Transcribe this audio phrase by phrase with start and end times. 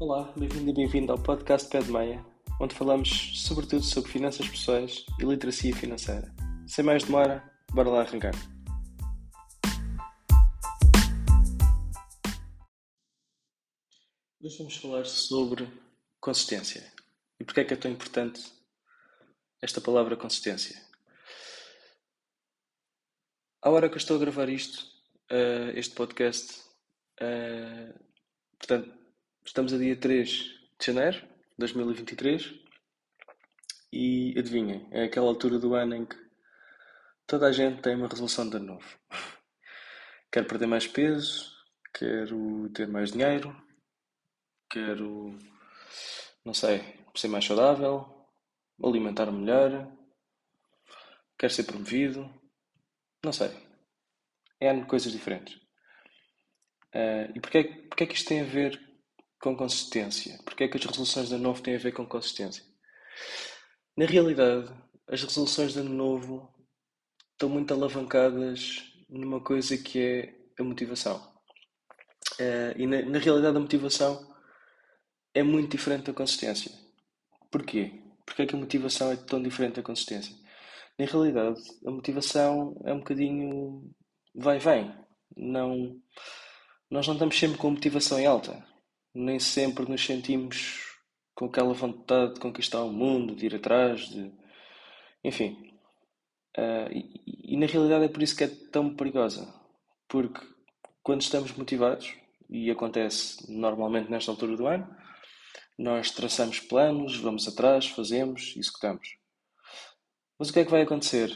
[0.00, 2.24] Olá, bem-vindo e bem-vindo ao podcast Pé de Meia,
[2.60, 6.32] onde falamos sobretudo sobre finanças pessoais e literacia financeira.
[6.68, 7.42] Sem mais demora,
[7.72, 8.32] bora lá arrancar.
[14.40, 15.68] Hoje vamos falar sobre
[16.20, 16.92] consistência.
[17.40, 18.40] E porquê é que é tão importante
[19.60, 20.80] esta palavra consistência?
[23.60, 24.78] À hora que eu estou a gravar isto,
[25.32, 26.60] uh, este podcast,
[27.20, 27.98] uh,
[28.60, 29.07] portanto,
[29.48, 30.28] estamos a dia 3
[30.78, 32.54] de janeiro de 2023
[33.90, 36.16] e adivinhem, é aquela altura do ano em que
[37.26, 38.98] toda a gente tem uma resolução de ano novo.
[40.30, 41.50] Quero perder mais peso,
[41.94, 43.56] quero ter mais dinheiro,
[44.68, 45.38] quero,
[46.44, 48.28] não sei, ser mais saudável,
[48.84, 49.90] alimentar melhor,
[51.38, 52.30] quero ser promovido,
[53.24, 53.50] não sei.
[54.60, 55.54] É coisas diferentes.
[56.94, 58.87] Uh, e porquê, porquê é que isto tem a ver
[59.40, 60.38] com consistência?
[60.44, 62.64] Porquê é que as resoluções de ano novo têm a ver com consistência?
[63.96, 64.72] Na realidade,
[65.08, 66.52] as resoluções de ano novo
[67.32, 71.16] estão muito alavancadas numa coisa que é a motivação.
[72.38, 74.34] Uh, e na, na, realidade a motivação
[75.34, 76.70] é muito diferente da consistência.
[77.50, 78.02] Porquê?
[78.26, 80.34] Porquê é que a motivação é tão diferente da consistência?
[80.98, 83.90] Na realidade, a motivação é um bocadinho
[84.34, 84.92] vai-vem.
[85.36, 85.96] Não,
[86.90, 88.64] nós não estamos sempre com motivação em alta.
[89.18, 90.96] Nem sempre nos sentimos
[91.34, 94.32] com aquela vontade de conquistar o mundo, de ir atrás, de...
[95.24, 95.72] enfim.
[96.56, 99.52] Uh, e, e, na realidade é por isso que é tão perigosa.
[100.06, 100.40] Porque
[101.02, 102.14] quando estamos motivados,
[102.48, 104.88] e acontece normalmente nesta altura do ano,
[105.76, 109.16] nós traçamos planos, vamos atrás, fazemos, executamos.
[110.38, 111.30] Mas o que é que vai acontecer?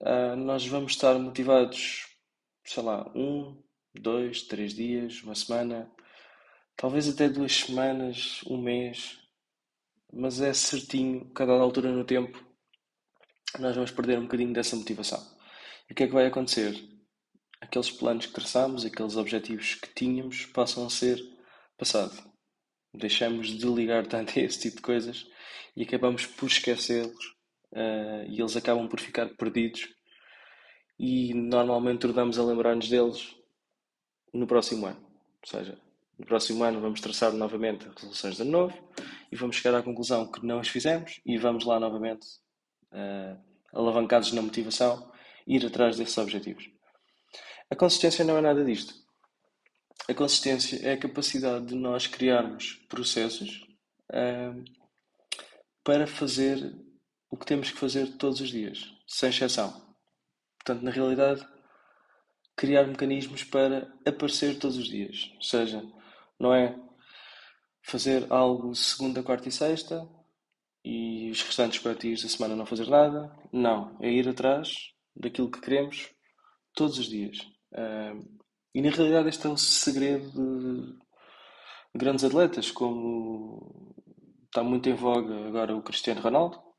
[0.00, 2.08] Uh, nós vamos estar motivados,
[2.64, 3.62] sei lá, um,
[3.94, 5.88] dois, três dias, uma semana,
[6.80, 9.18] talvez até duas semanas, um mês,
[10.10, 12.42] mas é certinho, cada altura no tempo,
[13.58, 15.20] nós vamos perder um bocadinho dessa motivação.
[15.90, 16.74] E o que é que vai acontecer?
[17.60, 21.22] Aqueles planos que traçamos, aqueles objetivos que tínhamos, passam a ser
[21.76, 22.16] passado.
[22.94, 25.26] Deixamos de ligar tanto a esse tipo de coisas
[25.76, 27.26] e acabamos por esquecê-los
[27.72, 29.86] uh, e eles acabam por ficar perdidos
[30.98, 33.36] e normalmente tornamos a lembrar-nos deles
[34.32, 35.00] no próximo ano.
[35.42, 35.89] Ou seja,
[36.20, 38.78] no próximo ano vamos traçar novamente resoluções de ano novo
[39.32, 42.26] e vamos chegar à conclusão que não as fizemos e vamos lá novamente,
[42.92, 43.40] uh,
[43.72, 45.10] alavancados na motivação,
[45.46, 46.70] ir atrás desses objetivos.
[47.70, 48.92] A consistência não é nada disto.
[50.08, 53.66] A consistência é a capacidade de nós criarmos processos
[54.10, 54.62] uh,
[55.82, 56.76] para fazer
[57.30, 59.72] o que temos que fazer todos os dias, sem exceção.
[60.58, 61.46] Portanto, na realidade,
[62.54, 65.32] criar mecanismos para aparecer todos os dias.
[65.36, 65.82] Ou seja,
[66.40, 66.76] não é
[67.82, 70.08] fazer algo segunda, quarta e sexta
[70.84, 73.30] e os restantes quatro da semana não fazer nada.
[73.52, 76.10] Não, é ir atrás daquilo que queremos
[76.74, 77.38] todos os dias.
[78.74, 80.98] e na realidade este é o segredo de
[81.94, 83.94] grandes atletas, como
[84.46, 86.70] está muito em voga agora o Cristiano Ronaldo,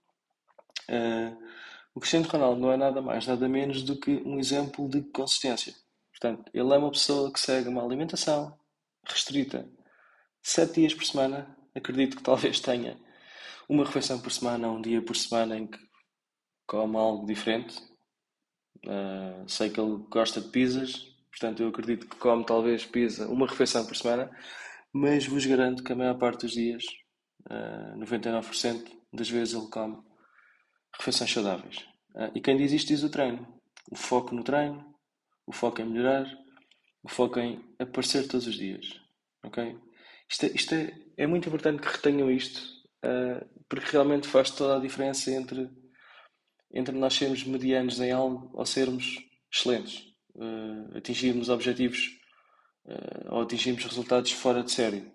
[0.92, 1.38] Uh,
[1.96, 5.74] o Cristiano Ronaldo não é nada mais, nada menos do que um exemplo de consistência.
[6.12, 8.54] Portanto, ele é uma pessoa que segue uma alimentação
[9.06, 9.70] restrita
[10.42, 11.58] sete dias por semana.
[11.74, 13.00] Acredito que talvez tenha
[13.70, 15.80] uma refeição por semana, um dia por semana em que
[16.68, 17.76] come algo diferente.
[18.86, 23.48] Uh, sei que ele gosta de pizzas, portanto, eu acredito que come talvez pizza uma
[23.48, 24.32] refeição por semana,
[24.92, 26.84] mas vos garanto que a maior parte dos dias,
[27.50, 29.98] uh, ah, 99% das vezes, ele come
[30.98, 31.78] refeições saudáveis.
[32.16, 33.48] Uh, e quem diz isto diz o treino.
[33.90, 34.84] O foco no treino,
[35.46, 36.26] o foco em melhorar,
[37.04, 39.00] o foco em aparecer todos os dias.
[39.44, 39.78] Ok?
[40.30, 42.62] Isto, é, isto é, é muito importante que retenham isto,
[43.04, 45.70] uh, porque realmente faz toda a diferença entre,
[46.74, 49.18] entre nós sermos medianos em algo ou sermos
[49.52, 50.08] excelentes.
[50.36, 52.20] Uh, atingirmos objetivos
[53.30, 55.06] ou atingirmos resultados fora de série.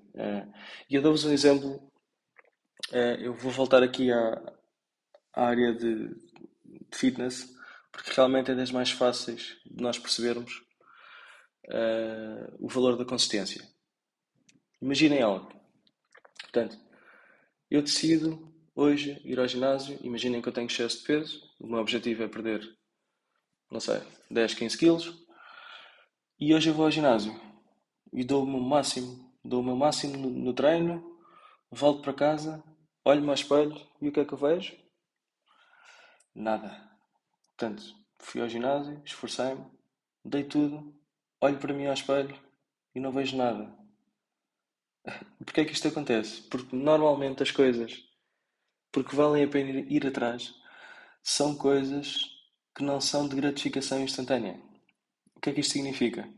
[0.88, 1.90] e eu dou-vos um exemplo.
[3.18, 4.40] eu vou voltar aqui à,
[5.34, 7.52] à área de, de fitness,
[7.90, 10.65] porque realmente é das mais fáceis de nós percebermos
[11.68, 13.62] uh, o valor da consistência.
[14.80, 15.50] Imaginem algo.
[16.40, 16.78] Portanto,
[17.70, 21.80] eu decido hoje ir ao ginásio, imaginem que eu tenho excesso de peso, o meu
[21.80, 22.76] objetivo é perder,
[23.70, 25.26] não sei, 10, 15 quilos,
[26.38, 27.34] e hoje eu vou ao ginásio
[28.12, 31.18] e dou o meu máximo, dou o meu máximo no, no treino,
[31.70, 32.62] volto para casa,
[33.04, 34.76] olho-me ao espelho e o que é que eu vejo?
[36.34, 36.86] Nada.
[37.56, 37.82] Portanto,
[38.18, 39.64] fui ao ginásio, esforcei-me,
[40.24, 40.94] dei tudo,
[41.40, 42.38] olho para mim ao espelho
[42.94, 43.74] e não vejo nada.
[45.44, 46.42] Porquê é que isto acontece?
[46.42, 48.02] Porque normalmente as coisas,
[48.92, 50.54] porque valem a pena ir atrás,
[51.22, 52.16] são coisas
[52.74, 54.60] que não são de gratificação instantânea.
[55.34, 56.28] O que é que isto significa?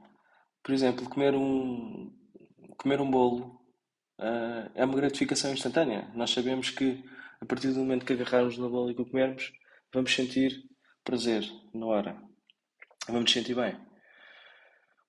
[0.63, 2.13] Por exemplo, comer um,
[2.77, 3.61] comer um bolo
[4.21, 6.11] uh, é uma gratificação instantânea.
[6.15, 7.03] Nós sabemos que
[7.41, 9.53] a partir do momento que agarrarmos no bolo e que o comermos,
[9.93, 10.63] vamos sentir
[11.05, 12.23] prazer na hora.
[13.09, 13.88] Vamos sentir bem.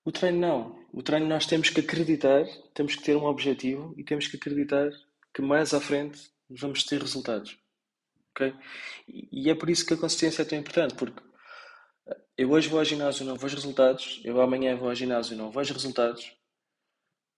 [0.04, 0.86] O treino não.
[0.92, 2.44] O treino nós temos que acreditar,
[2.74, 4.90] temos que ter um objetivo e temos que acreditar
[5.32, 7.58] que mais à frente vamos ter resultados.
[8.30, 8.54] Ok?
[9.08, 11.22] E é por isso que a consistência é tão importante, porque
[12.36, 15.36] eu hoje vou ao ginásio e não vejo resultados, eu amanhã vou ao ginásio e
[15.36, 16.32] não vejo resultados,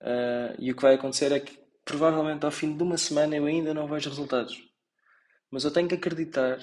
[0.01, 3.47] uh, e o que vai acontecer é que provavelmente ao fim de uma semana eu
[3.47, 4.63] ainda não vejo resultados.
[5.51, 6.59] Mas eu tenho que acreditar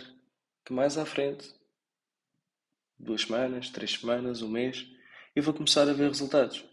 [0.65, 1.53] que mais à frente,
[2.97, 4.87] duas semanas, três semanas, um mês,
[5.39, 6.65] eu vou começar a ver resultados.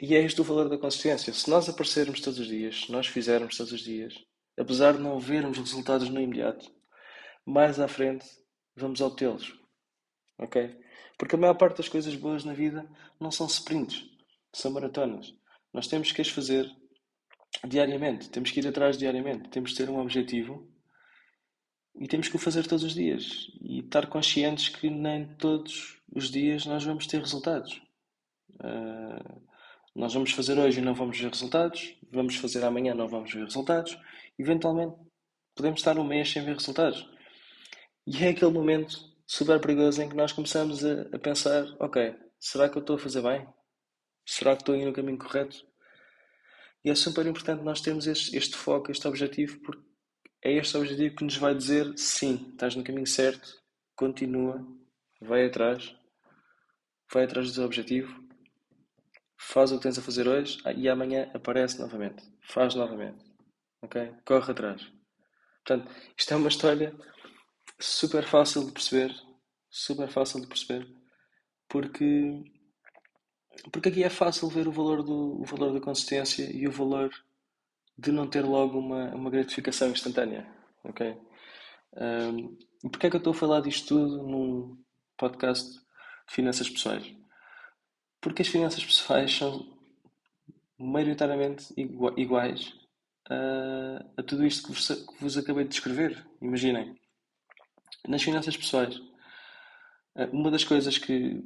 [0.00, 1.32] E é este o valor da consistência.
[1.32, 4.14] Se nós aparecermos todos os dias, se nós fizermos todos os dias,
[4.58, 6.68] apesar de não vermos resultados no imediato,
[7.46, 8.26] mais à frente
[8.76, 9.56] vamos obtê-los.
[10.38, 10.76] Ok?
[11.16, 12.88] Porque a maior parte das coisas boas na vida
[13.20, 14.04] não são sprints,
[14.52, 15.32] são maratonas.
[15.72, 16.68] Nós temos que as fazer
[17.64, 20.71] diariamente, temos que ir atrás diariamente, temos que ter um objetivo
[21.94, 26.30] e temos que o fazer todos os dias e estar conscientes que nem todos os
[26.30, 27.80] dias nós vamos ter resultados.
[28.54, 29.42] Uh,
[29.94, 33.32] nós vamos fazer hoje e não vamos ver resultados, vamos fazer amanhã e não vamos
[33.32, 33.96] ver resultados,
[34.38, 34.96] eventualmente
[35.54, 37.06] podemos estar um mês sem ver resultados.
[38.06, 38.96] E é aquele momento
[39.26, 42.98] super perigoso em que nós começamos a, a pensar: ok, será que eu estou a
[42.98, 43.46] fazer bem?
[44.24, 45.56] Será que estou indo no caminho correto?
[46.84, 49.82] E é super importante nós termos este, este foco, este objetivo, porque
[50.42, 53.62] é este objetivo que nos vai dizer: sim, estás no caminho certo,
[53.94, 54.66] continua,
[55.20, 55.94] vai atrás,
[57.12, 58.22] vai atrás do objetivo,
[59.36, 63.24] faz o que tens a fazer hoje ah, e amanhã aparece novamente, faz novamente,
[63.80, 64.12] ok?
[64.24, 64.82] Corre atrás.
[65.64, 66.94] Portanto, isto é uma história
[67.78, 69.14] super fácil de perceber,
[69.70, 70.88] super fácil de perceber,
[71.68, 72.42] porque
[73.70, 77.12] porque aqui é fácil ver o valor do o valor da consistência e o valor
[78.02, 80.44] de não ter logo uma, uma gratificação instantânea,
[80.82, 81.16] ok?
[81.94, 84.82] Um, e porquê é que eu estou a falar disto tudo num
[85.16, 87.14] podcast de finanças pessoais?
[88.20, 89.72] Porque as finanças pessoais são
[90.76, 92.74] maioritariamente iguais
[93.30, 96.26] a, a tudo isto que vos, que vos acabei de descrever.
[96.40, 96.98] Imaginem,
[98.08, 99.00] nas finanças pessoais,
[100.32, 101.40] uma das coisas que,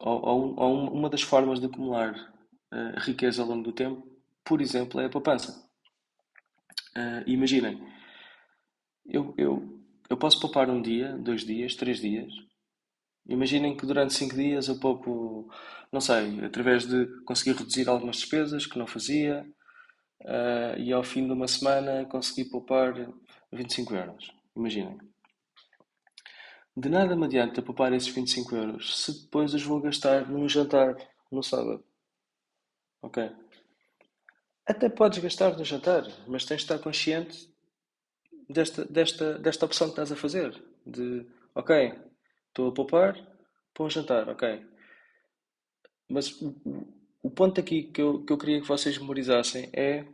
[0.00, 2.12] ou, ou, ou uma das formas de acumular
[2.72, 4.13] uh, riqueza ao longo do tempo,
[4.44, 5.64] por exemplo, é a poupança.
[6.96, 7.82] Uh, imaginem,
[9.06, 12.32] eu, eu, eu posso poupar um dia, dois dias, três dias.
[13.26, 15.50] Imaginem que durante cinco dias eu poupo,
[15.90, 19.46] não sei, através de conseguir reduzir algumas despesas que não fazia
[20.22, 22.94] uh, e ao fim de uma semana consegui poupar
[23.50, 24.30] 25 euros.
[24.54, 24.98] Imaginem.
[26.76, 30.96] De nada me adianta poupar esses 25 euros se depois os vou gastar num jantar
[31.30, 31.84] no sábado.
[33.00, 33.30] Ok?
[34.66, 37.52] Até podes gastar no jantar, mas tens de estar consciente
[38.48, 40.62] desta, desta, desta opção que estás a fazer.
[40.86, 41.92] De, ok,
[42.48, 43.14] estou a poupar
[43.74, 44.64] para um jantar, ok.
[46.08, 46.30] Mas
[47.22, 50.04] o, ponto aqui que eu, que eu queria que vocês memorizassem é.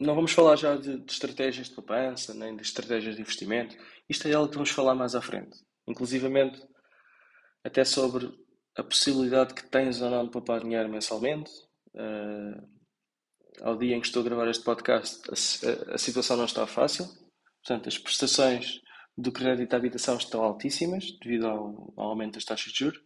[0.00, 3.76] Não vamos falar já de, de estratégias de poupança, nem de estratégias de investimento.
[4.08, 5.56] Isto é algo que vamos falar mais à frente.
[5.86, 6.60] Inclusivamente,
[7.62, 8.32] até sobre
[8.76, 11.50] a possibilidade que tens ou não de poupar dinheiro mensalmente,
[11.94, 12.74] Uh,
[13.62, 17.06] ao dia em que estou a gravar este podcast, a, a, situação não está fácil.
[17.62, 18.80] Portanto, as prestações
[19.16, 23.00] do crédito à habitação estão altíssimas devido ao, ao aumento das taxas de juros.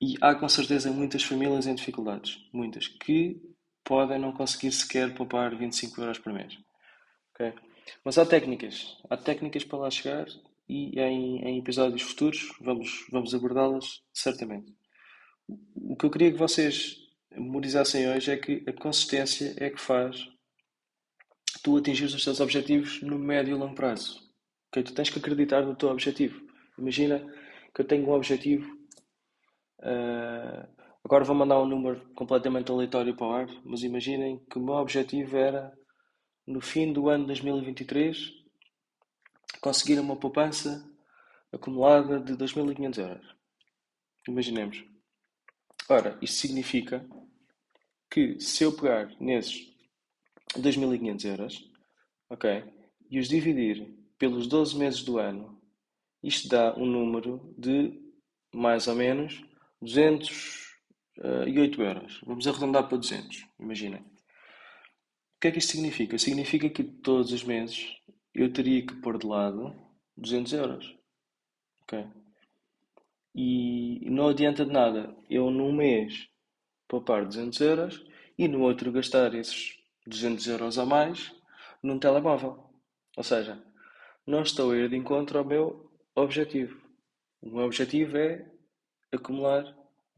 [0.00, 3.40] E há com certeza muitas famílias em dificuldades, muitas, que
[3.84, 6.56] podem não conseguir sequer poupar 25 euros por mês.
[7.34, 7.52] Okay?
[8.04, 10.26] Mas há técnicas, há técnicas para lá chegar
[10.68, 14.72] e em, em episódios futuros vamos, vamos abordá-las certamente.
[15.74, 16.99] O que eu queria que vocês
[17.32, 20.28] memorizassem hoje é que a consistência é que faz
[21.62, 24.20] tu atingir os teus objetivos no médio e longo prazo.
[24.68, 24.82] Okay?
[24.82, 26.40] Tu tens que acreditar no teu objetivo.
[26.78, 27.20] Imagina
[27.74, 28.70] que eu tenho um objetivo.
[29.78, 30.66] Uh,
[31.04, 34.74] agora vou mandar um número completamente aleatório para o ar, mas imaginem que o meu
[34.74, 35.72] objetivo era
[36.46, 38.40] no fim do ano 2023
[39.60, 40.88] conseguir uma poupança
[41.52, 43.36] acumulada de 2.500 euros.
[44.28, 44.84] Imaginemos.
[45.88, 47.04] Ora, isto significa
[48.10, 49.70] que se eu pegar nesses
[50.56, 51.70] 2.500 euros,
[52.28, 52.64] ok,
[53.10, 53.86] e os dividir
[54.18, 55.60] pelos 12 meses do ano,
[56.22, 57.98] isto dá um número de
[58.52, 59.42] mais ou menos
[59.80, 60.60] 200,
[61.18, 62.20] uh, e 8 euros.
[62.26, 64.00] Vamos arredondar para 200, imaginem.
[64.00, 66.18] O que é que isto significa?
[66.18, 67.96] Significa que todos os meses
[68.34, 69.74] eu teria que pôr de lado
[70.16, 70.96] 200 euros.
[71.82, 72.06] Ok?
[73.34, 76.28] E não adianta de nada eu num mês
[76.90, 78.04] poupar 200 euros
[78.36, 81.32] e no outro gastar esses 200 euros a mais
[81.80, 82.68] num telemóvel.
[83.16, 83.62] Ou seja,
[84.26, 86.80] não estou a ir de encontro ao meu objetivo.
[87.40, 88.44] O meu objetivo é
[89.12, 89.64] acumular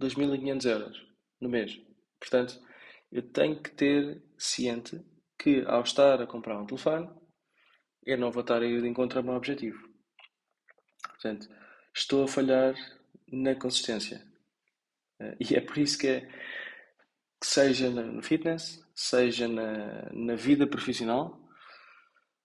[0.00, 1.06] 2.500 euros
[1.40, 1.78] no mês.
[2.18, 2.58] Portanto,
[3.10, 4.98] eu tenho que ter ciente
[5.38, 7.10] que ao estar a comprar um telefone,
[8.06, 9.78] eu não vou estar a ir de encontro ao meu objetivo.
[11.06, 11.48] Portanto,
[11.94, 12.74] estou a falhar
[13.30, 14.26] na consistência.
[15.20, 16.28] Eh, e é por isso que, é,
[17.42, 21.40] que seja no fitness, seja na, na vida profissional,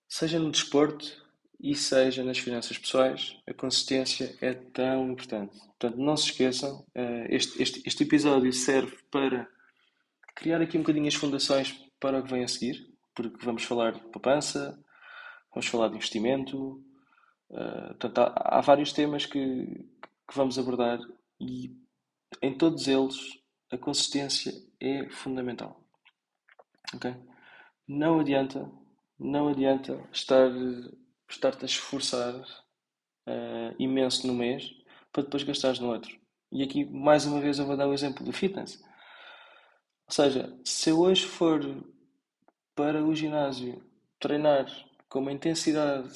[0.10, 1.24] seja no desporto
[1.60, 5.56] e seja nas finanças pessoais, a consistência é tão importante.
[5.60, 9.48] Portanto, não se esqueçam, eh, este, este, este episódio serve para
[10.36, 13.92] criar aqui um bocadinho as fundações para o que vem a seguir, porque vamos falar
[13.92, 14.84] de poupança,
[15.54, 16.84] vamos falar de investimento,
[17.52, 19.40] uh, portanto, há, há, vários temas que,
[20.28, 21.00] que vamos abordar
[21.40, 21.72] e
[22.42, 23.38] em todos eles
[23.72, 25.82] a consistência é fundamental.
[26.96, 27.16] Okay?
[27.88, 28.70] Não adianta,
[29.20, 30.50] não adianta estar
[31.30, 34.72] estar-te a esforçar uh, imenso no mês
[35.12, 36.18] para depois gastares no outro.
[36.52, 38.82] E aqui mais uma vez eu vou dar o exemplo do fitness.
[40.08, 41.62] Ou seja, se eu hoje for
[42.74, 43.84] para o ginásio
[44.20, 44.66] treinar
[45.10, 46.10] com uma intensidade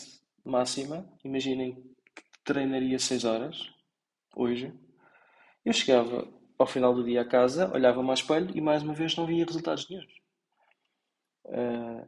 [0.45, 1.73] máxima, imaginem
[2.15, 3.69] que treinaria 6 horas
[4.35, 4.73] hoje,
[5.65, 6.27] eu chegava
[6.61, 9.45] ao final do dia a casa, olhava-me ao espelho e mais uma vez não via
[9.45, 10.03] resultados nenhum.
[11.45, 12.07] Uh,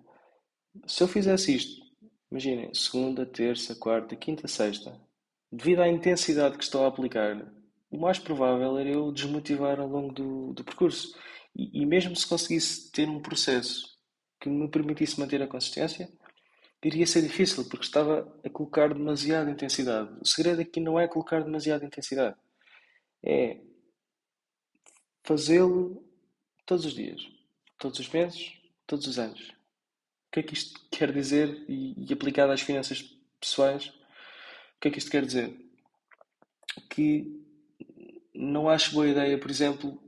[0.88, 1.84] se eu fizesse isto,
[2.32, 5.00] imaginem, segunda, terça, quarta, quinta, sexta,
[5.52, 7.46] devido à intensidade que estou a aplicar,
[7.92, 11.16] o mais provável era eu desmotivar ao longo do, do percurso.
[11.56, 13.86] E, e mesmo se conseguisse ter um processo
[14.40, 16.10] que me permitisse manter a consistência,
[16.84, 20.10] iria ser difícil, porque estava a colocar demasiada intensidade.
[20.22, 22.36] O segredo aqui não é colocar demasiada intensidade,
[23.24, 23.62] é
[25.24, 26.04] fazê-lo
[26.66, 27.22] todos os dias,
[27.78, 28.54] todos os meses,
[28.86, 29.50] todos os anos.
[30.28, 33.02] O que é que isto quer dizer e, e aplicado às finanças
[33.40, 33.88] pessoais?
[33.88, 35.56] O que é que isto quer dizer?
[36.90, 37.44] Que
[38.34, 40.02] não acho boa ideia, por exemplo,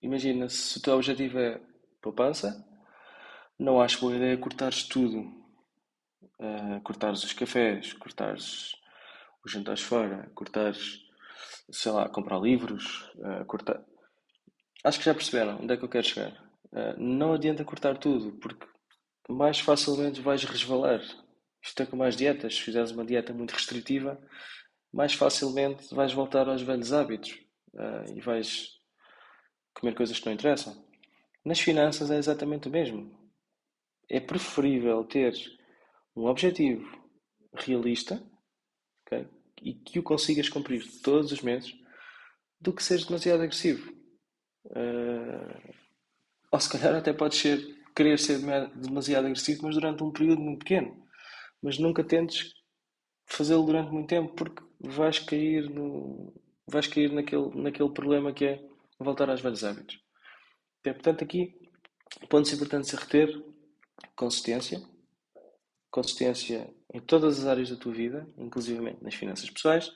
[0.00, 1.60] imagina se o teu objetivo é
[2.00, 2.64] poupança,
[3.58, 5.42] não acho boa ideia cortares tudo.
[6.38, 8.74] Uh, cortares os cafés, cortares
[9.44, 11.00] os jantares fora, cortares,
[11.70, 13.80] sei lá, comprar livros, uh, cortar.
[14.84, 16.32] Acho que já perceberam onde é que eu quero chegar.
[16.72, 18.66] Uh, não adianta cortar tudo, porque
[19.28, 21.00] mais facilmente vais resvalar.
[21.62, 22.56] Isto é como as dietas.
[22.56, 24.20] Se fizeres uma dieta muito restritiva,
[24.92, 27.38] mais facilmente vais voltar aos velhos hábitos
[27.74, 28.70] uh, e vais
[29.74, 30.84] comer coisas que não interessam.
[31.44, 33.22] Nas finanças é exatamente o mesmo
[34.12, 35.32] é preferível ter
[36.14, 36.86] um objetivo
[37.54, 38.22] realista
[39.06, 39.26] okay,
[39.62, 41.74] e que o consigas cumprir todos os meses
[42.60, 44.01] do que seres demasiado agressivo.
[44.66, 45.74] Uh,
[46.50, 48.38] ou se calhar até pode ser querer ser
[48.74, 51.06] demasiado agressivo, mas durante um período muito pequeno.
[51.62, 52.54] Mas nunca tentes
[53.26, 56.32] fazê-lo durante muito tempo porque vais cair no
[56.66, 58.64] vais cair naquele, naquele problema que é
[58.98, 60.00] voltar aos velhos hábitos.
[60.84, 61.54] É, portanto, aqui
[62.28, 63.42] pontos importantes a reter
[64.16, 64.82] consistência,
[65.90, 69.90] consistência em todas as áreas da tua vida, inclusive nas finanças pessoais,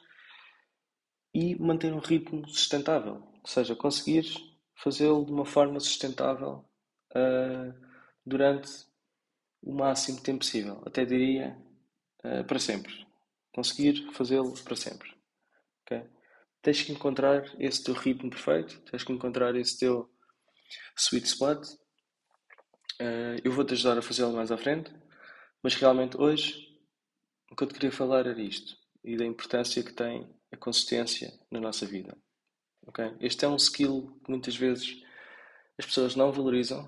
[1.35, 4.37] e manter um ritmo sustentável, ou seja, conseguires
[4.77, 6.65] fazê-lo de uma forma sustentável
[7.13, 7.87] uh,
[8.25, 8.71] durante
[9.63, 11.57] o máximo tempo possível, até diria
[12.25, 13.07] uh, para sempre.
[13.55, 15.11] Conseguir fazê-lo para sempre.
[15.83, 16.09] Okay?
[16.63, 20.11] Tens que encontrar esse teu ritmo perfeito, tens que encontrar esse teu
[20.97, 21.67] sweet spot
[23.01, 24.91] Uh, eu vou-te ajudar a fazê-lo mais à frente,
[25.63, 26.67] mas realmente hoje
[27.51, 31.31] o que eu te queria falar era isto e da importância que tem a consistência
[31.51, 32.17] na nossa vida.
[32.87, 33.13] Okay?
[33.21, 35.03] Este é um skill que muitas vezes
[35.79, 36.85] as pessoas não valorizam,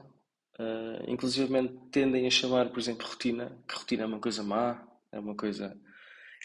[0.58, 1.48] uh, inclusive
[1.90, 5.76] tendem a chamar, por exemplo, rotina, que rotina é uma coisa má, é uma coisa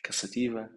[0.04, 0.70] cansativa.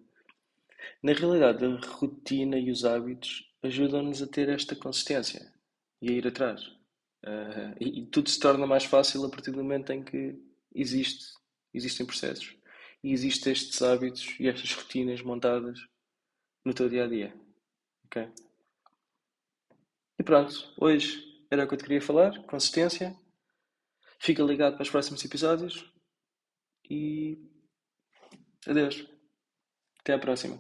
[1.03, 5.53] Na realidade, a rotina e os hábitos ajudam-nos a ter esta consistência
[6.01, 6.63] e a ir atrás.
[7.25, 10.39] Uh, e, e, tudo se torna mais fácil a partir do momento em que
[10.73, 11.25] existe,
[11.75, 12.55] existem processos
[13.03, 15.79] e existem estes hábitos e estas rotinas montadas
[16.65, 17.35] no teu dia a dia.
[18.05, 18.29] Ok?
[20.19, 23.17] E pronto, hoje era o que eu te queria falar, consistência.
[24.19, 25.93] Fica ligado para os próximos episódios
[26.91, 27.39] e
[28.67, 29.07] adeus.
[30.01, 30.59] Até à próxima.